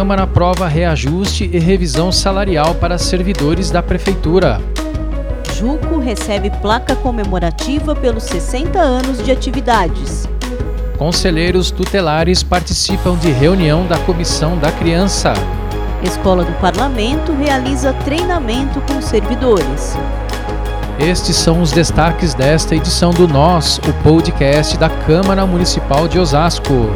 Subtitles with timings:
[0.00, 4.58] Câmara aprova reajuste e revisão salarial para servidores da Prefeitura.
[5.58, 10.26] Juco recebe placa comemorativa pelos 60 anos de atividades.
[10.96, 15.34] Conselheiros tutelares participam de reunião da Comissão da Criança.
[16.02, 19.98] Escola do Parlamento realiza treinamento com servidores.
[20.98, 26.88] Estes são os destaques desta edição do Nós, o podcast da Câmara Municipal de Osasco.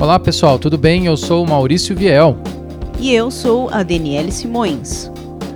[0.00, 1.04] Olá pessoal, tudo bem?
[1.04, 2.34] Eu sou o Maurício Viel.
[2.98, 5.10] E eu sou a Daniele Simões.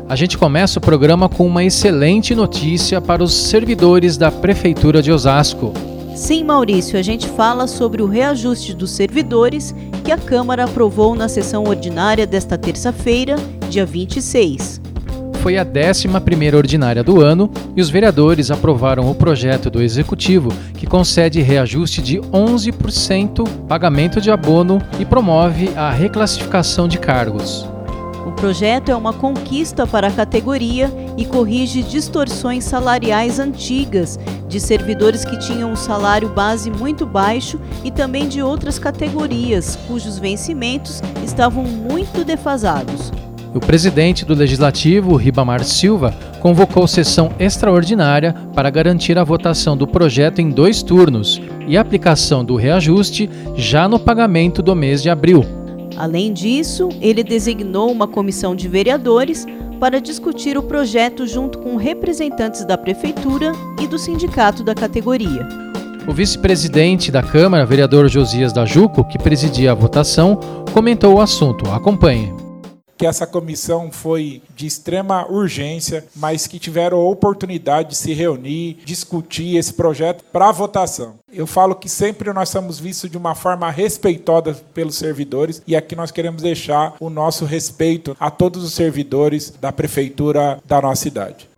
[0.06, 5.10] A gente começa o programa com uma excelente notícia para os servidores da Prefeitura de
[5.10, 5.72] Osasco.
[6.14, 11.26] Sim, Maurício, a gente fala sobre o reajuste dos servidores que a Câmara aprovou na
[11.26, 13.36] sessão ordinária desta terça-feira,
[13.70, 14.83] dia 26
[15.44, 20.86] foi a 11ª ordinária do ano e os vereadores aprovaram o projeto do Executivo que
[20.86, 27.68] concede reajuste de 11% pagamento de abono e promove a reclassificação de cargos.
[28.26, 35.26] O projeto é uma conquista para a categoria e corrige distorções salariais antigas de servidores
[35.26, 41.64] que tinham um salário base muito baixo e também de outras categorias cujos vencimentos estavam
[41.64, 43.12] muito defasados.
[43.54, 50.40] O presidente do Legislativo, Ribamar Silva, convocou sessão extraordinária para garantir a votação do projeto
[50.40, 55.44] em dois turnos e a aplicação do reajuste já no pagamento do mês de abril.
[55.96, 59.46] Além disso, ele designou uma comissão de vereadores
[59.78, 65.46] para discutir o projeto junto com representantes da Prefeitura e do sindicato da categoria.
[66.08, 70.40] O vice-presidente da Câmara, vereador Josias da Juco, que presidia a votação,
[70.72, 71.70] comentou o assunto.
[71.70, 72.43] Acompanhe
[72.96, 78.78] que essa comissão foi de extrema urgência, mas que tiveram a oportunidade de se reunir,
[78.84, 81.14] discutir esse projeto para votação.
[81.32, 85.96] Eu falo que sempre nós somos vistos de uma forma respeitosa pelos servidores e aqui
[85.96, 91.53] nós queremos deixar o nosso respeito a todos os servidores da prefeitura da nossa cidade.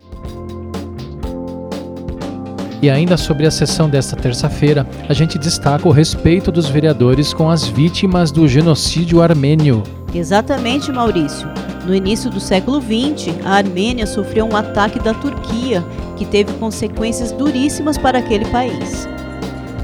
[2.81, 7.49] E ainda sobre a sessão desta terça-feira, a gente destaca o respeito dos vereadores com
[7.49, 9.81] as vítimas do genocídio armênio.
[10.13, 11.47] Exatamente, Maurício.
[11.85, 15.83] No início do século XX, a Armênia sofreu um ataque da Turquia,
[16.17, 19.07] que teve consequências duríssimas para aquele país.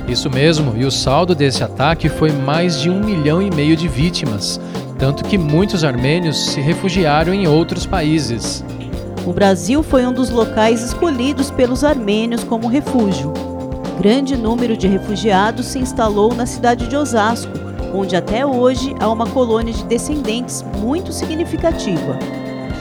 [0.07, 3.87] Isso mesmo, e o saldo desse ataque foi mais de um milhão e meio de
[3.87, 4.59] vítimas,
[4.99, 8.63] tanto que muitos armênios se refugiaram em outros países.
[9.25, 13.31] O Brasil foi um dos locais escolhidos pelos armênios como refúgio.
[13.97, 17.53] Grande número de refugiados se instalou na cidade de Osasco,
[17.93, 22.19] onde até hoje há uma colônia de descendentes muito significativa.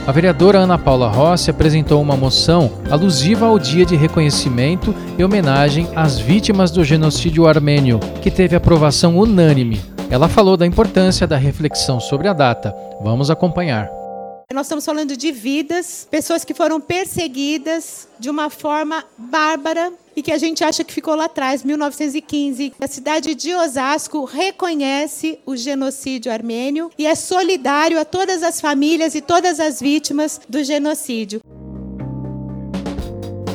[0.05, 5.87] A vereadora Ana Paula Rossi apresentou uma moção alusiva ao dia de reconhecimento e homenagem
[5.95, 9.79] às vítimas do genocídio armênio, que teve aprovação unânime.
[10.09, 12.75] Ela falou da importância da reflexão sobre a data.
[13.01, 14.02] Vamos acompanhar.
[14.51, 20.31] Nós estamos falando de vidas, pessoas que foram perseguidas de uma forma bárbara e que
[20.31, 22.73] a gente acha que ficou lá atrás, 1915.
[22.79, 29.15] A cidade de Osasco reconhece o genocídio armênio e é solidário a todas as famílias
[29.15, 31.41] e todas as vítimas do genocídio.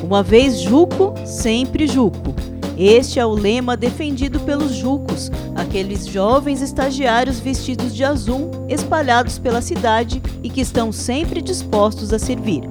[0.03, 2.48] Uma vez Juco, sempre Juco.
[2.79, 9.61] Este é o lema defendido pelos Jucos, aqueles jovens estagiários vestidos de azul, espalhados pela
[9.61, 12.63] cidade e que estão sempre dispostos a servir.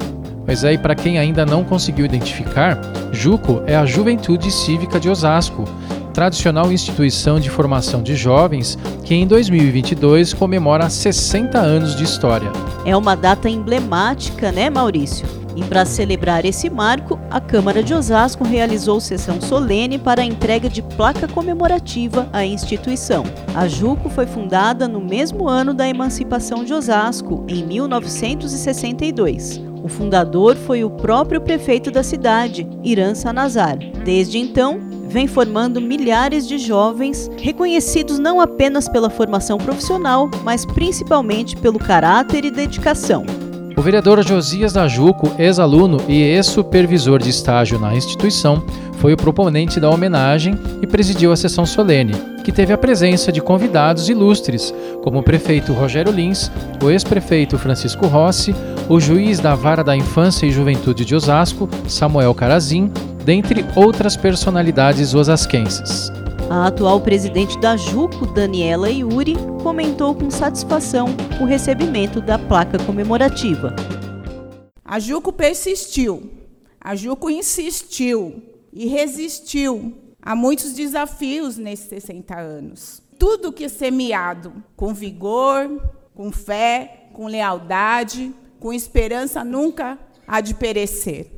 [0.47, 2.79] Mas aí, para quem ainda não conseguiu identificar,
[3.11, 5.65] Juco é a Juventude Cívica de Osasco,
[6.13, 12.49] tradicional instituição de formação de jovens que em 2022 comemora 60 anos de história.
[12.85, 15.27] É uma data emblemática, né, Maurício?
[15.57, 20.69] E para celebrar esse marco, a Câmara de Osasco realizou sessão solene para a entrega
[20.69, 23.23] de placa comemorativa à instituição.
[23.55, 29.59] A Juco foi fundada no mesmo ano da emancipação de Osasco, em 1962.
[29.83, 33.79] O fundador foi o próprio prefeito da cidade, Irã Sanazar.
[34.05, 41.55] Desde então, vem formando milhares de jovens reconhecidos não apenas pela formação profissional, mas principalmente
[41.55, 43.46] pelo caráter e dedicação.
[43.77, 48.63] O vereador Josias Najuco, ex-aluno e ex-supervisor de estágio na instituição,
[48.93, 53.39] foi o proponente da homenagem e presidiu a sessão solene, que teve a presença de
[53.39, 56.51] convidados ilustres, como o prefeito Rogério Lins,
[56.83, 58.55] o ex-prefeito Francisco Rossi,
[58.89, 62.91] o juiz da Vara da Infância e Juventude de Osasco, Samuel Carazim,
[63.23, 66.11] dentre outras personalidades osasquenses.
[66.49, 71.07] A atual presidente da JUCO, Daniela Yuri, comentou com satisfação
[71.41, 73.75] o recebimento da placa comemorativa.
[74.83, 76.31] A JUCO persistiu
[76.79, 78.41] A Juco insistiu
[78.71, 83.01] e resistiu a muitos desafios nesses 60 anos.
[83.19, 85.69] Tudo que é semeado com vigor,
[86.15, 91.36] com fé, com lealdade, com esperança nunca há de perecer.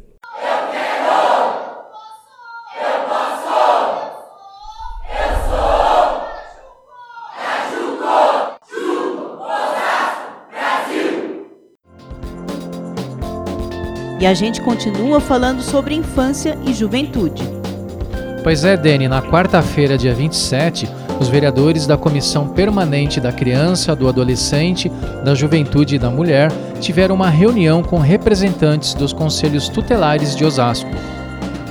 [14.19, 17.41] E a gente continua falando sobre infância e juventude.
[18.43, 20.89] Pois é, Dene, na quarta-feira, dia 27,
[21.21, 24.89] os vereadores da Comissão Permanente da Criança, do Adolescente,
[25.23, 26.51] da Juventude e da Mulher
[26.81, 30.89] tiveram uma reunião com representantes dos conselhos tutelares de Osasco.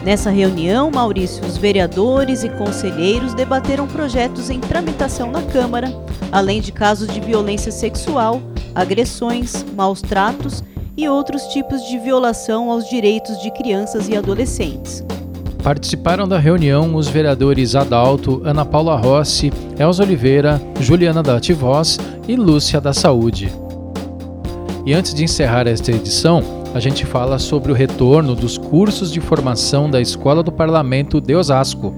[0.03, 5.93] Nessa reunião, Maurício, os vereadores e conselheiros debateram projetos em tramitação na Câmara,
[6.33, 8.41] além de casos de violência sexual,
[8.75, 10.63] agressões, maus tratos
[10.99, 15.05] e outros tipos de violação aos direitos de crianças e adolescentes.
[15.63, 22.35] Participaram da reunião os vereadores Adalto, Ana Paula Rossi, Elza Oliveira, Juliana da Ativoz e
[22.35, 23.49] Lúcia da Saúde.
[24.85, 26.43] E antes de encerrar esta edição,
[26.75, 31.37] a gente fala sobre o retorno dos cursos de formação da Escola do Parlamento de
[31.37, 31.95] Osasco.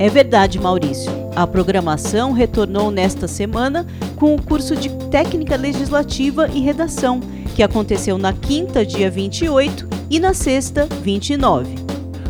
[0.00, 1.12] É verdade, Maurício.
[1.36, 3.86] A programação retornou nesta semana
[4.16, 7.20] com o curso de Técnica Legislativa e Redação,
[7.56, 11.74] que aconteceu na quinta, dia 28, e na sexta, 29.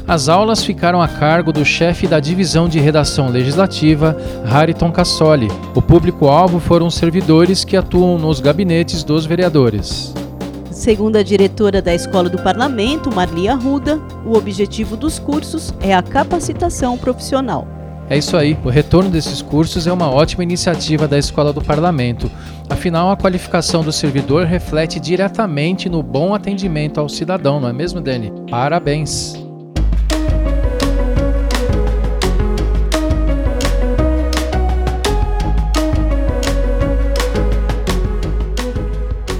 [0.06, 4.16] As aulas ficaram a cargo do chefe da divisão de redação legislativa,
[4.48, 5.48] Hariton Cassoli.
[5.74, 10.14] O público-alvo foram servidores que atuam nos gabinetes dos vereadores.
[10.70, 16.04] Segundo a diretora da Escola do Parlamento, Marli Arruda, o objetivo dos cursos é a
[16.04, 17.75] capacitação profissional.
[18.08, 22.30] É isso aí, o retorno desses cursos é uma ótima iniciativa da Escola do Parlamento.
[22.70, 28.00] Afinal, a qualificação do servidor reflete diretamente no bom atendimento ao cidadão, não é mesmo,
[28.00, 28.32] Dani?
[28.48, 29.45] Parabéns!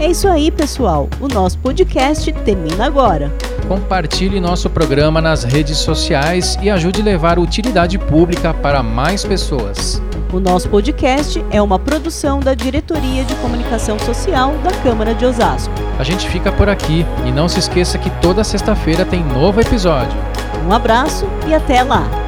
[0.07, 1.09] É isso aí, pessoal.
[1.21, 3.29] O nosso podcast termina agora.
[3.67, 10.01] Compartilhe nosso programa nas redes sociais e ajude a levar utilidade pública para mais pessoas.
[10.33, 15.75] O nosso podcast é uma produção da Diretoria de Comunicação Social da Câmara de Osasco.
[15.99, 20.17] A gente fica por aqui e não se esqueça que toda sexta-feira tem novo episódio.
[20.69, 22.26] Um abraço e até lá!